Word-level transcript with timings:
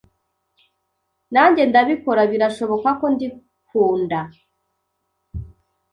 Nanjye 1.33 1.61
ndabikora, 1.69 2.21
birashoboka 2.31 2.89
ko 2.99 3.05
ndikunda 3.13 4.19